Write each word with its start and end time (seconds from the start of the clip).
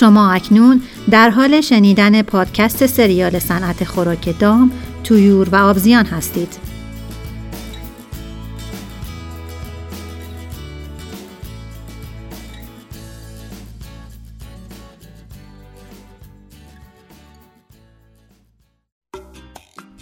شما 0.00 0.32
اکنون 0.32 0.82
در 1.10 1.30
حال 1.30 1.60
شنیدن 1.60 2.22
پادکست 2.22 2.86
سریال 2.86 3.38
صنعت 3.38 3.84
خوراک 3.84 4.38
دام، 4.38 4.70
تویور 5.04 5.48
و 5.48 5.56
آبزیان 5.56 6.06
هستید. 6.06 6.48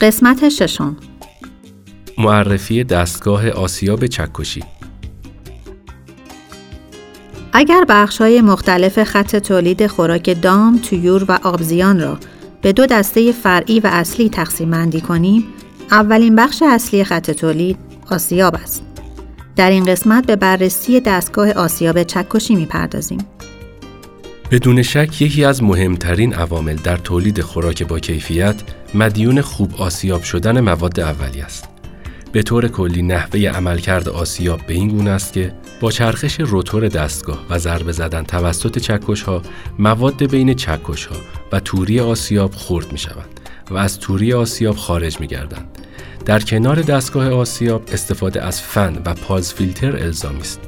قسمت 0.01 0.49
ششم 0.49 0.97
معرفی 2.19 2.85
دستگاه 2.85 3.49
آسیاب 3.49 4.07
چکشی 4.07 4.78
اگر 7.53 7.85
های 8.19 8.41
مختلف 8.41 9.05
خط 9.05 9.37
تولید 9.37 9.87
خوراک 9.87 10.43
دام، 10.43 10.79
تویور 10.79 11.25
و 11.29 11.39
آبزیان 11.43 12.01
را 12.01 12.19
به 12.63 12.73
دو 12.73 12.87
دسته 12.87 13.33
فرعی 13.33 13.81
و 13.81 13.87
اصلی 13.93 14.29
تقسیم 14.29 14.71
بندی 14.71 15.01
کنیم، 15.01 15.45
اولین 15.91 16.37
بخش 16.37 16.63
اصلی 16.67 17.05
خط 17.05 17.31
تولید 17.31 17.77
آسیاب 18.11 18.55
است. 18.55 18.83
در 19.57 19.71
این 19.71 19.85
قسمت 19.85 20.27
به 20.27 20.37
بررسی 20.37 21.01
دستگاه 21.01 21.53
آسیاب 21.53 22.03
چکشی 22.03 22.55
می‌پردازیم. 22.55 23.19
بدون 24.51 24.83
شک 24.83 25.23
یکی 25.23 25.45
از 25.45 25.63
مهمترین 25.63 26.35
عوامل 26.35 26.77
در 26.77 26.97
تولید 26.97 27.41
خوراک 27.41 27.83
با 27.83 27.99
کیفیت 27.99 28.55
مدیون 28.95 29.41
خوب 29.41 29.75
آسیاب 29.79 30.23
شدن 30.23 30.61
مواد 30.61 31.01
اولیه 31.01 31.45
است. 31.45 31.69
به 32.33 32.43
طور 32.43 32.69
کلی 32.69 33.03
نحوه 33.03 33.41
عملکرد 33.41 34.09
آسیاب 34.09 34.61
به 34.67 34.75
این 34.75 34.89
گونه 34.89 35.11
است 35.11 35.33
که 35.33 35.53
با 35.81 35.91
چرخش 35.91 36.41
روتور 36.41 36.89
دستگاه 36.89 37.47
و 37.51 37.59
ضربه 37.59 37.93
زدن 37.93 38.23
توسط 38.23 38.79
چکش 38.79 39.23
ها 39.23 39.43
مواد 39.79 40.31
بین 40.31 40.55
چکش 40.55 41.07
ها 41.07 41.17
و 41.53 41.61
توری 41.61 42.01
آسیاب 42.01 42.55
خورد 42.55 42.93
می 42.93 42.99
شوند 42.99 43.41
و 43.71 43.77
از 43.77 43.99
توری 43.99 44.33
آسیاب 44.33 44.77
خارج 44.77 45.21
می 45.21 45.27
گردند. 45.27 45.79
در 46.25 46.41
کنار 46.41 46.83
دستگاه 46.83 47.31
آسیاب 47.33 47.83
استفاده 47.93 48.43
از 48.43 48.63
فن 48.63 49.03
و 49.05 49.15
پالز 49.15 49.53
فیلتر 49.53 49.97
الزامی 49.97 50.41
است. 50.41 50.61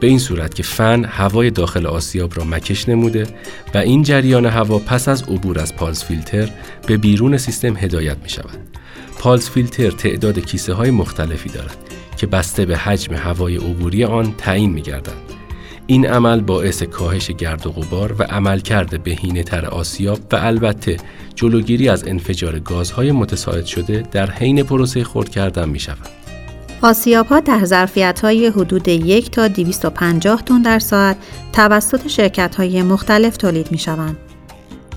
به 0.00 0.06
این 0.06 0.18
صورت 0.18 0.54
که 0.54 0.62
فن 0.62 1.04
هوای 1.04 1.50
داخل 1.50 1.86
آسیاب 1.86 2.36
را 2.36 2.44
مکش 2.44 2.88
نموده 2.88 3.26
و 3.74 3.78
این 3.78 4.02
جریان 4.02 4.46
هوا 4.46 4.78
پس 4.78 5.08
از 5.08 5.22
عبور 5.22 5.58
از 5.58 5.76
پالز 5.76 6.04
فیلتر 6.04 6.50
به 6.86 6.96
بیرون 6.96 7.36
سیستم 7.36 7.76
هدایت 7.76 8.16
می 8.22 8.28
شود. 8.28 8.79
پالز 9.20 9.48
فیلتر 9.50 9.90
تعداد 9.90 10.38
کیسه 10.38 10.72
های 10.72 10.90
مختلفی 10.90 11.48
دارد 11.48 11.76
که 12.16 12.26
بسته 12.26 12.66
به 12.66 12.76
حجم 12.76 13.14
هوای 13.14 13.56
عبوری 13.56 14.04
آن 14.04 14.34
تعیین 14.38 14.70
می 14.70 14.82
گردند. 14.82 15.22
این 15.86 16.06
عمل 16.06 16.40
باعث 16.40 16.82
کاهش 16.82 17.30
گرد 17.30 17.66
و 17.66 17.70
غبار 17.70 18.14
و 18.18 18.22
عملکرد 18.22 19.02
بهینه 19.02 19.42
تر 19.42 19.66
آسیاب 19.66 20.18
و 20.32 20.36
البته 20.36 20.96
جلوگیری 21.34 21.88
از 21.88 22.08
انفجار 22.08 22.58
گازهای 22.58 23.12
متساعد 23.12 23.66
شده 23.66 24.02
در 24.12 24.30
حین 24.30 24.62
پروسه 24.62 25.04
خرد 25.04 25.28
کردن 25.28 25.68
می 25.68 25.80
شود. 25.80 26.08
آسیاب 26.82 27.26
ها 27.26 27.40
در 27.40 27.64
ظرفیت 27.64 28.20
های 28.20 28.46
حدود 28.46 28.88
یک 28.88 29.30
تا 29.30 29.48
250 29.48 30.42
تن 30.42 30.62
در 30.62 30.78
ساعت 30.78 31.16
توسط 31.52 32.08
شرکت 32.08 32.54
های 32.54 32.82
مختلف 32.82 33.36
تولید 33.36 33.72
می 33.72 33.78
شوند. 33.78 34.16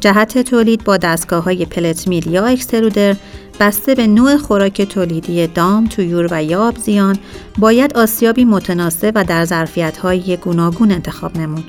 جهت 0.03 0.37
تولید 0.37 0.83
با 0.83 0.97
دستگاه 0.97 1.43
های 1.43 1.65
پلت 1.65 2.07
میل 2.07 2.27
یا 2.27 2.45
اکسترودر 2.45 3.15
بسته 3.59 3.95
به 3.95 4.07
نوع 4.07 4.37
خوراک 4.37 4.81
تولیدی 4.81 5.47
دام، 5.47 5.87
تویور 5.87 6.27
و 6.31 6.43
یا 6.43 6.67
آبزیان 6.67 7.17
باید 7.57 7.97
آسیابی 7.97 8.45
متناسب 8.45 9.11
و 9.15 9.23
در 9.23 9.45
ظرفیت 9.45 9.97
های 9.97 10.37
گوناگون 10.37 10.91
انتخاب 10.91 11.37
نمود. 11.37 11.63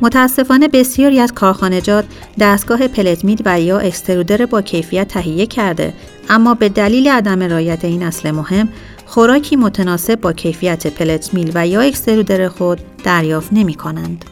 متاسفانه 0.00 0.68
بسیاری 0.68 1.20
از 1.20 1.32
کارخانجات 1.32 2.04
دستگاه 2.40 2.88
پلت 2.88 3.24
و 3.44 3.60
یا 3.60 3.78
اکسترودر 3.78 4.46
با 4.46 4.62
کیفیت 4.62 5.08
تهیه 5.08 5.46
کرده 5.46 5.94
اما 6.28 6.54
به 6.54 6.68
دلیل 6.68 7.08
عدم 7.08 7.42
رعایت 7.42 7.84
این 7.84 8.02
اصل 8.02 8.30
مهم 8.30 8.68
خوراکی 9.06 9.56
متناسب 9.56 10.20
با 10.20 10.32
کیفیت 10.32 10.86
پلت 10.86 11.34
میل 11.34 11.50
و 11.54 11.66
یا 11.66 11.80
اکسترودر 11.80 12.48
خود 12.48 12.80
دریافت 13.04 13.52
نمی 13.52 13.74
کنند. 13.74 14.31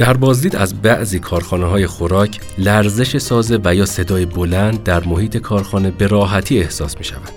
در 0.00 0.16
بازدید 0.16 0.56
از 0.56 0.82
بعضی 0.82 1.18
کارخانه 1.18 1.66
های 1.66 1.86
خوراک 1.86 2.40
لرزش 2.58 3.18
سازه 3.18 3.58
و 3.64 3.74
یا 3.74 3.86
صدای 3.86 4.26
بلند 4.26 4.82
در 4.82 5.04
محیط 5.04 5.36
کارخانه 5.36 5.90
به 5.90 6.06
راحتی 6.06 6.58
احساس 6.58 6.98
می 6.98 7.04
شود. 7.04 7.32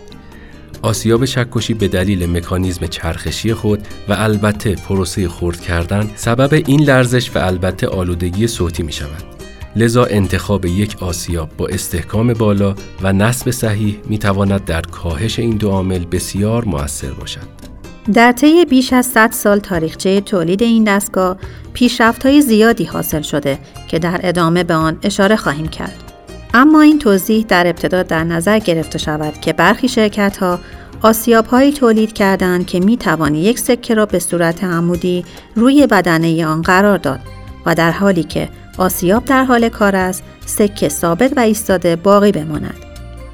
آسیاب 0.81 1.25
چکشی 1.25 1.73
به 1.73 1.87
دلیل 1.87 2.37
مکانیزم 2.37 2.87
چرخشی 2.87 3.53
خود 3.53 3.87
و 4.09 4.13
البته 4.13 4.75
پروسه 4.75 5.29
خرد 5.29 5.61
کردن 5.61 6.11
سبب 6.15 6.53
این 6.53 6.83
لرزش 6.83 7.35
و 7.35 7.39
البته 7.39 7.87
آلودگی 7.87 8.47
صوتی 8.47 8.83
می 8.83 8.91
شود. 8.91 9.23
لذا 9.75 10.05
انتخاب 10.05 10.65
یک 10.65 11.03
آسیاب 11.03 11.49
با 11.57 11.67
استحکام 11.67 12.33
بالا 12.33 12.75
و 13.01 13.13
نصب 13.13 13.51
صحیح 13.51 13.99
می 14.09 14.17
تواند 14.17 14.65
در 14.65 14.81
کاهش 14.81 15.39
این 15.39 15.57
دو 15.57 15.69
عامل 15.69 16.05
بسیار 16.05 16.65
موثر 16.65 17.11
باشد. 17.11 17.62
در 18.13 18.31
طی 18.31 18.65
بیش 18.65 18.93
از 18.93 19.05
100 19.05 19.31
سال 19.31 19.59
تاریخچه 19.59 20.21
تولید 20.21 20.63
این 20.63 20.83
دستگاه 20.83 21.37
های 22.23 22.41
زیادی 22.41 22.83
حاصل 22.83 23.21
شده 23.21 23.59
که 23.87 23.99
در 23.99 24.19
ادامه 24.23 24.63
به 24.63 24.73
آن 24.73 24.97
اشاره 25.03 25.35
خواهیم 25.35 25.67
کرد. 25.67 26.03
اما 26.53 26.81
این 26.81 26.99
توضیح 26.99 27.45
در 27.47 27.67
ابتدا 27.67 28.03
در 28.03 28.23
نظر 28.23 28.59
گرفته 28.59 28.97
شود 28.97 29.33
که 29.41 29.53
برخی 29.53 29.87
شرکت 29.87 30.37
ها 30.37 30.59
آسیاب 31.01 31.45
هایی 31.45 31.71
تولید 31.71 32.13
کردند 32.13 32.65
که 32.65 32.79
می 32.79 32.97
توانی 32.97 33.41
یک 33.41 33.59
سکه 33.59 33.93
را 33.93 34.05
به 34.05 34.19
صورت 34.19 34.63
عمودی 34.63 35.25
روی 35.55 35.87
بدنه 35.87 36.45
آن 36.45 36.61
قرار 36.61 36.97
داد 36.97 37.19
و 37.65 37.75
در 37.75 37.91
حالی 37.91 38.23
که 38.23 38.49
آسیاب 38.77 39.25
در 39.25 39.43
حال 39.43 39.69
کار 39.69 39.95
است 39.95 40.23
سکه 40.45 40.89
ثابت 40.89 41.33
و 41.37 41.39
ایستاده 41.39 41.95
باقی 41.95 42.31
بماند. 42.31 42.82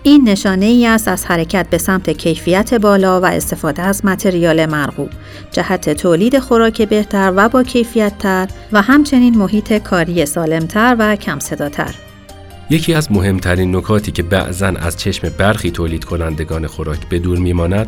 این 0.10 0.30
نشانه 0.30 0.66
ای 0.66 0.88
است 0.88 1.08
از 1.08 1.26
حرکت 1.26 1.70
به 1.70 1.78
سمت 1.78 2.10
کیفیت 2.10 2.74
بالا 2.74 3.22
و 3.22 3.26
استفاده 3.26 3.82
از 3.82 4.06
متریال 4.06 4.66
مرغوب، 4.66 5.10
جهت 5.52 5.90
تولید 5.90 6.40
خوراک 6.40 6.82
بهتر 6.82 7.34
و 7.36 7.50
با 7.50 7.64
کیفیت 7.64 8.18
تر 8.18 8.48
و 8.72 8.82
همچنین 8.82 9.38
محیط 9.38 9.74
کاری 9.74 10.26
سالمتر 10.26 10.96
و 11.00 11.16
کم 11.16 11.40
صداتر. 11.40 11.96
یکی 12.70 12.94
از 12.94 13.12
مهمترین 13.12 13.76
نکاتی 13.76 14.12
که 14.12 14.24
بعضا 14.24 14.68
از 14.68 14.98
چشم 14.98 15.30
برخی 15.30 15.72
تولید 15.72 16.04
کنندگان 16.04 16.68
خوراک 16.68 17.10
به 17.10 17.20
دور 17.20 17.38
میماند، 17.38 17.88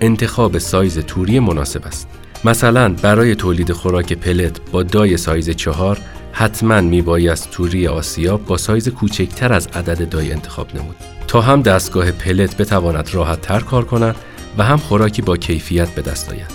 انتخاب 0.00 0.58
سایز 0.58 0.98
توری 0.98 1.40
مناسب 1.40 1.86
است. 1.86 2.08
مثلا 2.44 2.88
برای 2.88 3.34
تولید 3.34 3.72
خوراک 3.72 4.12
پلت 4.12 4.60
با 4.72 4.82
die 4.82 5.16
سایز 5.16 5.50
چهار 5.50 5.98
حتما 6.32 6.80
میبایست 6.80 7.50
توری 7.50 7.86
آسیاب 7.86 8.44
با 8.44 8.56
سایز 8.56 8.88
کوچکتر 8.88 9.52
از 9.52 9.66
عدد 9.66 10.08
die 10.08 10.32
انتخاب 10.32 10.66
نمود 10.74 10.96
تا 11.30 11.40
هم 11.40 11.62
دستگاه 11.62 12.10
پلت 12.10 12.56
بتواند 12.56 13.14
راحت 13.14 13.40
تر 13.40 13.60
کار 13.60 13.84
کند 13.84 14.16
و 14.58 14.64
هم 14.64 14.76
خوراکی 14.76 15.22
با 15.22 15.36
کیفیت 15.36 15.88
به 15.88 16.02
دست 16.02 16.32
آید. 16.32 16.50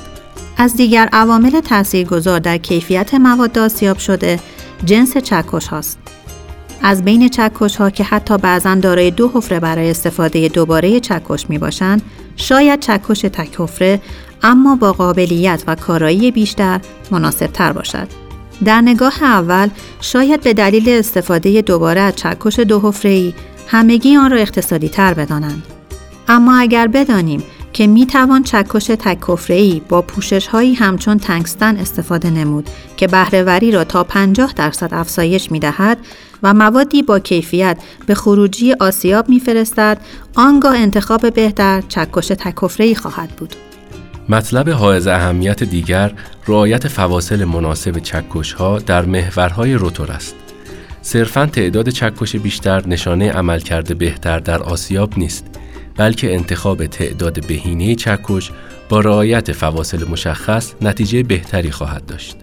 از 0.58 0.76
دیگر 0.76 1.10
عوامل 1.14 1.60
تاثیرگذار 1.60 2.40
در 2.40 2.58
کیفیت 2.58 3.14
مواد 3.14 3.60
آسیاب 3.60 3.98
شده 3.98 4.40
جنس 4.86 5.18
چکش 5.18 5.68
هاست. 5.68 5.98
از 6.82 7.04
بین 7.04 7.30
چکش 7.30 7.76
ها 7.76 7.90
که 7.90 8.04
حتی 8.04 8.38
بعضا 8.38 8.76
دارای 8.76 9.12
دو 9.12 9.32
حفره 9.34 9.60
برای 9.60 9.90
استفاده 9.90 10.48
دوباره 10.48 11.00
چکش 11.00 11.50
می 11.50 11.58
باشند، 11.58 12.02
شاید 12.36 12.80
چکش 12.80 13.22
تک 13.22 13.56
حفره 13.58 14.02
اما 14.44 14.76
با 14.76 14.94
قابلیت 14.94 15.64
و 15.68 15.76
کارایی 15.76 16.32
بیشتر 16.32 16.80
مناسب 17.12 17.48
تر 17.48 17.72
باشد. 17.72 18.08
در 18.66 18.82
نگاه 18.82 19.24
اول 19.24 19.70
شاید 20.02 20.42
به 20.42 20.54
دلیل 20.54 20.90
استفاده 20.90 21.62
دوباره 21.62 22.02
از 22.02 22.16
چکش 22.16 22.60
دو 22.60 22.80
حفره‌ای 22.80 23.34
همگی 23.68 24.18
آن 24.18 24.32
را 24.32 24.38
اقتصادی 24.38 24.90
تر 24.90 25.14
بدانند. 25.14 25.64
اما 26.28 26.58
اگر 26.58 26.88
بدانیم 26.88 27.44
که 27.74 27.88
می 27.88 28.06
توان 28.06 28.44
چکش 28.44 28.86
تک 28.86 29.50
ای 29.50 29.82
با 29.90 30.02
پوشش 30.02 30.48
هایی 30.48 30.74
همچون 30.74 31.18
تنگستن 31.18 31.78
استفاده 31.78 32.30
نمود 32.30 32.70
که 32.98 33.08
بهرهوری 33.08 33.72
را 33.72 33.84
تا 33.84 34.04
50 34.04 34.54
درصد 34.54 34.90
افزایش 34.94 35.52
می 35.52 35.60
دهد 35.60 35.98
و 36.44 36.54
موادی 36.54 37.04
با 37.04 37.20
کیفیت 37.20 37.78
به 38.06 38.16
خروجی 38.16 38.74
آسیاب 38.74 39.30
می 39.30 39.40
فرستد، 39.40 39.98
آنگاه 40.36 40.78
انتخاب 40.78 41.34
بهتر 41.34 41.82
چکش 41.82 42.28
تک 42.28 42.80
ای 42.80 42.96
خواهد 42.96 43.30
بود. 43.30 43.56
مطلب 44.30 44.70
حائز 44.70 45.08
اهمیت 45.08 45.64
دیگر 45.64 46.14
رعایت 46.48 46.88
فواصل 46.88 47.44
مناسب 47.44 48.00
چکش 48.00 48.54
ها 48.54 48.80
در 48.80 49.06
محورهای 49.06 49.74
روتور 49.74 50.12
است. 50.12 50.45
صرفا 51.06 51.46
تعداد 51.46 51.90
چکش 51.90 52.36
بیشتر 52.36 52.88
نشانه 52.88 53.32
عملکرد 53.32 53.98
بهتر 53.98 54.40
در 54.40 54.64
آسیاب 54.64 55.18
نیست 55.18 55.46
بلکه 55.98 56.34
انتخاب 56.34 56.86
تعداد 56.86 57.48
بهینه 57.48 57.96
چکش 57.96 58.52
با 58.90 59.00
رعایت 59.00 59.52
فواصل 59.52 60.10
مشخص 60.10 60.74
نتیجه 60.82 61.24
بهتری 61.24 61.72
خواهد 61.72 62.06
داشت. 62.06 62.38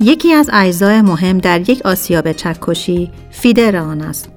یکی 0.00 0.32
از 0.32 0.50
اجزای 0.52 1.00
مهم 1.00 1.38
در 1.38 1.70
یک 1.70 1.82
آسیاب 1.84 2.32
چکشی 2.32 3.10
فیدر 3.30 3.76
آن 3.76 4.00
است. 4.00 4.28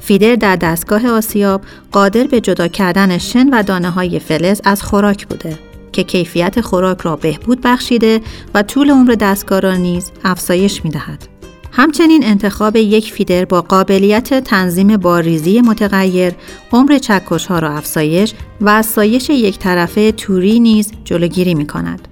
فیدر 0.00 0.34
در 0.34 0.56
دستگاه 0.56 1.06
آسیاب 1.06 1.62
قادر 1.92 2.24
به 2.24 2.40
جدا 2.40 2.68
کردن 2.68 3.18
شن 3.18 3.48
و 3.48 3.62
دانه 3.62 3.90
های 3.90 4.18
فلز 4.18 4.60
از 4.64 4.82
خوراک 4.82 5.26
بوده. 5.26 5.58
که 5.92 6.02
کیفیت 6.02 6.60
خوراک 6.60 7.00
را 7.00 7.16
بهبود 7.16 7.60
بخشیده 7.64 8.20
و 8.54 8.62
طول 8.62 8.90
عمر 8.90 9.16
دستگاه 9.20 9.60
را 9.60 9.76
نیز 9.76 10.12
افزایش 10.24 10.84
می 10.84 10.90
دهد. 10.90 11.37
همچنین 11.78 12.24
انتخاب 12.24 12.76
یک 12.76 13.12
فیدر 13.12 13.44
با 13.44 13.62
قابلیت 13.62 14.44
تنظیم 14.44 14.96
باریزی 14.96 15.60
متغیر 15.60 16.32
عمر 16.72 16.98
چکش 16.98 17.46
ها 17.46 17.58
را 17.58 17.76
افزایش 17.76 18.34
و 18.60 18.82
سایش 18.82 19.30
یک 19.30 19.58
طرفه 19.58 20.12
توری 20.12 20.60
نیز 20.60 20.92
جلوگیری 21.04 21.54
می 21.54 21.66
کند. 21.66 22.08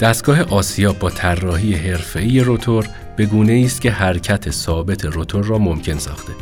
دستگاه 0.00 0.42
آسیاب 0.42 0.98
با 0.98 1.10
طراحی 1.10 1.72
حرفه‌ای 1.72 2.40
روتور 2.40 2.88
به 3.16 3.26
گونه 3.26 3.62
است 3.64 3.80
که 3.80 3.90
حرکت 3.90 4.50
ثابت 4.50 5.04
روتور 5.04 5.44
را 5.44 5.58
ممکن 5.58 5.98
ساخته 5.98 6.32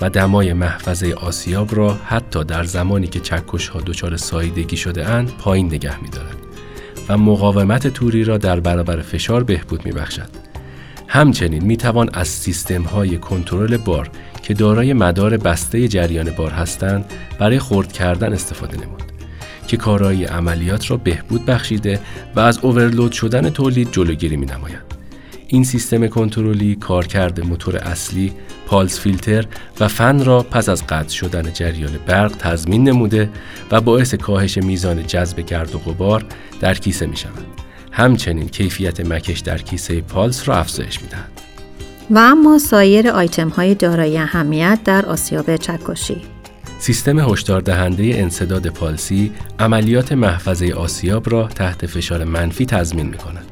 و 0.00 0.10
دمای 0.10 0.52
محفظه 0.52 1.12
آسیاب 1.12 1.76
را 1.76 1.98
حتی 2.04 2.44
در 2.44 2.64
زمانی 2.64 3.06
که 3.06 3.20
چکش 3.20 3.68
ها 3.68 3.80
دچار 3.80 4.16
سایدگی 4.16 4.76
شده 4.76 5.08
اند 5.08 5.32
پایین 5.38 5.66
نگه 5.66 6.02
می 6.02 6.08
دارد 6.08 6.36
و 7.08 7.18
مقاومت 7.18 7.86
توری 7.86 8.24
را 8.24 8.38
در 8.38 8.60
برابر 8.60 9.02
فشار 9.02 9.44
بهبود 9.44 9.86
می 9.86 9.92
بخشد. 9.92 10.48
همچنین 11.08 11.64
می 11.64 11.76
توان 11.76 12.10
از 12.12 12.28
سیستم 12.28 12.82
های 12.82 13.18
کنترل 13.18 13.76
بار 13.76 14.10
که 14.42 14.54
دارای 14.54 14.92
مدار 14.92 15.36
بسته 15.36 15.88
جریان 15.88 16.30
بار 16.30 16.50
هستند 16.50 17.04
برای 17.38 17.58
خرد 17.58 17.92
کردن 17.92 18.32
استفاده 18.32 18.76
نمود 18.76 19.02
که 19.66 19.76
کارایی 19.76 20.24
عملیات 20.24 20.90
را 20.90 20.96
بهبود 20.96 21.46
بخشیده 21.46 22.00
و 22.36 22.40
از 22.40 22.58
اوورلود 22.62 23.12
شدن 23.12 23.50
تولید 23.50 23.92
جلوگیری 23.92 24.36
می 24.36 24.46
نماید. 24.46 24.88
این 25.46 25.64
سیستم 25.64 26.06
کنترلی 26.06 26.74
کارکرد 26.74 27.46
موتور 27.46 27.76
اصلی، 27.76 28.32
پالس 28.66 29.00
فیلتر 29.00 29.46
و 29.80 29.88
فن 29.88 30.24
را 30.24 30.42
پس 30.42 30.68
از 30.68 30.86
قطع 30.86 31.08
شدن 31.14 31.52
جریان 31.52 31.92
برق 32.06 32.32
تضمین 32.32 32.88
نموده 32.88 33.30
و 33.70 33.80
باعث 33.80 34.14
کاهش 34.14 34.58
میزان 34.58 35.06
جذب 35.06 35.40
گرد 35.40 35.74
و 35.74 35.78
غبار 35.78 36.24
در 36.60 36.74
کیسه 36.74 37.06
می 37.06 37.16
شود. 37.16 37.67
همچنین 37.98 38.48
کیفیت 38.48 39.06
مکش 39.06 39.38
در 39.38 39.58
کیسه 39.58 40.00
پالس 40.00 40.48
را 40.48 40.56
افزایش 40.56 41.02
می 41.02 41.08
دهد. 41.08 41.30
و 42.10 42.18
اما 42.18 42.58
سایر 42.58 43.08
آیتم 43.08 43.48
های 43.48 43.74
دارای 43.74 44.18
اهمیت 44.18 44.78
در 44.84 45.06
آسیاب 45.06 45.56
چکشی 45.56 46.22
سیستم 46.78 47.18
هشدار 47.18 47.60
دهنده 47.60 48.12
انصداد 48.14 48.68
پالسی 48.68 49.32
عملیات 49.58 50.12
محفظه 50.12 50.72
آسیاب 50.72 51.30
را 51.30 51.46
تحت 51.46 51.86
فشار 51.86 52.24
منفی 52.24 52.66
تضمین 52.66 53.06
می 53.06 53.16
کند. 53.16 53.44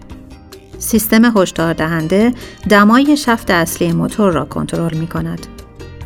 سیستم 0.79 1.39
هشدار 1.39 1.73
دهنده 1.73 2.33
دمای 2.69 3.17
شفت 3.17 3.51
اصلی 3.51 3.93
موتور 3.93 4.33
را 4.33 4.45
کنترل 4.45 4.97
می 4.97 5.07
کند. 5.07 5.47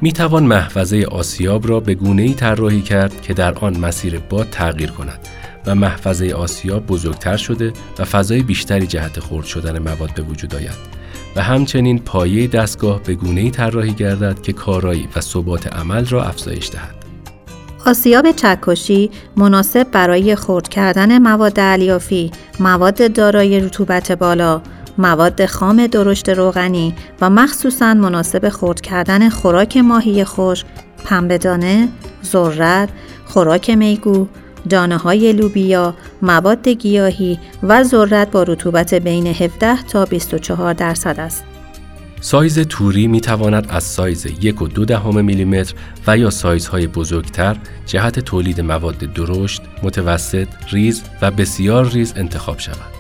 می 0.00 0.12
توان 0.12 0.42
محفظه 0.42 1.06
آسیاب 1.10 1.68
را 1.68 1.80
به 1.80 1.94
گونه 1.94 2.22
ای 2.22 2.34
طراحی 2.34 2.82
کرد 2.82 3.22
که 3.22 3.34
در 3.34 3.54
آن 3.54 3.78
مسیر 3.78 4.18
باد 4.18 4.48
تغییر 4.50 4.90
کند 4.90 5.28
و 5.66 5.74
محفظه 5.74 6.32
آسیاب 6.32 6.86
بزرگتر 6.86 7.36
شده 7.36 7.72
و 7.98 8.04
فضای 8.04 8.42
بیشتری 8.42 8.86
جهت 8.86 9.20
خرد 9.20 9.44
شدن 9.44 9.78
مواد 9.78 10.14
به 10.14 10.22
وجود 10.22 10.54
آید 10.54 11.00
و 11.36 11.42
همچنین 11.42 11.98
پایه 11.98 12.46
دستگاه 12.46 13.02
به 13.02 13.14
گونه 13.14 13.40
ای 13.40 13.50
طراحی 13.50 13.92
گردد 13.92 14.42
که 14.42 14.52
کارایی 14.52 15.08
و 15.16 15.20
ثبات 15.20 15.66
عمل 15.66 16.06
را 16.06 16.24
افزایش 16.24 16.70
دهد. 16.70 16.94
آسیاب 17.86 18.32
چکشی 18.32 19.10
مناسب 19.36 19.86
برای 19.92 20.36
خرد 20.36 20.68
کردن 20.68 21.18
مواد 21.18 21.60
الیافی، 21.60 22.30
مواد 22.60 23.12
دارای 23.12 23.60
رطوبت 23.60 24.12
بالا، 24.12 24.62
مواد 24.98 25.46
خام 25.46 25.86
درشت 25.86 26.28
روغنی 26.28 26.94
و 27.20 27.30
مخصوصاً 27.30 27.94
مناسب 27.94 28.48
خرد 28.48 28.80
کردن 28.80 29.28
خوراک 29.28 29.76
ماهی 29.76 30.24
خشک، 30.24 30.66
پنبهدانه، 31.04 31.88
ذرت، 32.24 32.88
خوراک 33.26 33.70
میگو، 33.70 34.28
دانه 34.68 34.96
های 34.96 35.32
لوبیا، 35.32 35.94
مواد 36.22 36.68
گیاهی 36.68 37.38
و 37.62 37.82
ذرت 37.82 38.30
با 38.30 38.42
رطوبت 38.42 38.94
بین 38.94 39.26
17 39.26 39.82
تا 39.82 40.04
24 40.04 40.72
درصد 40.72 41.20
است. 41.20 41.44
سایز 42.20 42.58
توری 42.58 43.06
می 43.06 43.20
تواند 43.20 43.66
از 43.68 43.84
سایز 43.84 44.26
یک 44.40 44.62
و 44.62 44.68
دو 44.68 44.84
دهم 44.84 45.24
میلیمتر 45.24 45.74
و 46.06 46.18
یا 46.18 46.30
سایزهای 46.30 46.86
بزرگتر 46.86 47.56
جهت 47.86 48.20
تولید 48.20 48.60
مواد 48.60 48.98
درشت، 48.98 49.62
متوسط، 49.82 50.48
ریز 50.70 51.02
و 51.22 51.30
بسیار 51.30 51.90
ریز 51.90 52.12
انتخاب 52.16 52.58
شود. 52.58 52.99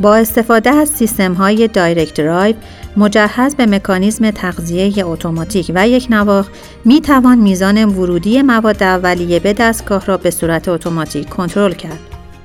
با 0.00 0.16
استفاده 0.16 0.70
از 0.70 0.88
سیستم 0.88 1.32
های 1.34 1.68
direct 1.68 2.14
drive 2.14 2.56
مجهز 2.96 3.54
به 3.54 3.66
مکانیزم 3.66 4.30
تغذیه 4.30 5.06
اتوماتیک 5.06 5.72
و 5.74 5.88
یک 5.88 6.06
نواخ 6.10 6.48
می 6.84 7.00
توان 7.00 7.38
میزان 7.38 7.84
ورودی 7.84 8.42
مواد 8.42 8.82
اولیه 8.82 9.40
به 9.40 9.52
دستگاه 9.52 10.06
را 10.06 10.16
به 10.16 10.30
صورت 10.30 10.68
اتوماتیک 10.68 11.28
کنترل 11.28 11.72
کرد. 11.72 11.98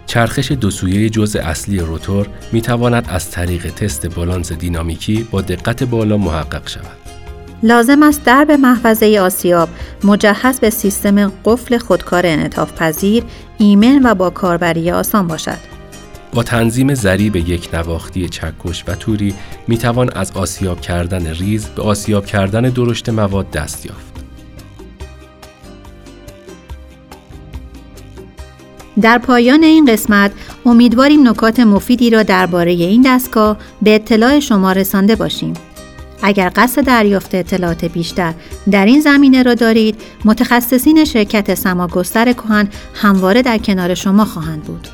چرخش 0.05 0.51
دو 0.51 0.71
سویه 0.71 1.09
جزء 1.09 1.39
اصلی 1.39 1.79
روتور 1.79 2.27
می 2.51 2.61
تواند 2.61 3.05
از 3.09 3.31
طریق 3.31 3.73
تست 3.73 4.07
بالانس 4.07 4.51
دینامیکی 4.51 5.27
با 5.31 5.41
دقت 5.41 5.83
بالا 5.83 6.17
محقق 6.17 6.69
شود. 6.69 6.85
لازم 7.63 8.03
است 8.03 8.23
درب 8.23 8.51
محفظه 8.51 9.19
آسیاب 9.21 9.69
مجهز 10.03 10.59
به 10.59 10.69
سیستم 10.69 11.31
قفل 11.45 11.77
خودکار 11.77 12.25
انعطاف 12.25 12.73
پذیر، 12.73 13.23
ایمن 13.57 14.01
و 14.03 14.15
با 14.15 14.29
کاربری 14.29 14.91
آسان 14.91 15.27
باشد. 15.27 15.74
با 16.33 16.43
تنظیم 16.43 16.93
ضریب 16.93 17.35
یک 17.35 17.69
نواختی 17.73 18.29
چکش 18.29 18.83
و 18.87 18.95
توری 18.95 19.33
می 19.67 19.77
توان 19.77 20.09
از 20.15 20.31
آسیاب 20.31 20.81
کردن 20.81 21.27
ریز 21.27 21.65
به 21.65 21.81
آسیاب 21.81 22.25
کردن 22.25 22.61
درشت 22.61 23.09
مواد 23.09 23.51
دست 23.51 23.85
یافت. 23.85 24.15
در 29.01 29.17
پایان 29.17 29.63
این 29.63 29.85
قسمت 29.85 30.31
امیدواریم 30.65 31.27
نکات 31.27 31.59
مفیدی 31.59 32.09
را 32.09 32.23
درباره 32.23 32.71
این 32.71 33.01
دستگاه 33.05 33.57
به 33.81 33.95
اطلاع 33.95 34.39
شما 34.39 34.71
رسانده 34.71 35.15
باشیم. 35.15 35.53
اگر 36.21 36.51
قصد 36.55 36.81
دریافت 36.81 37.35
اطلاعات 37.35 37.85
بیشتر 37.85 38.33
در 38.71 38.85
این 38.85 39.01
زمینه 39.01 39.43
را 39.43 39.53
دارید، 39.53 39.95
متخصصین 40.25 41.05
شرکت 41.05 41.55
سماگستر 41.55 42.33
کهن 42.33 42.67
همواره 42.93 43.41
در 43.41 43.57
کنار 43.57 43.93
شما 43.93 44.25
خواهند 44.25 44.63
بود. 44.63 44.87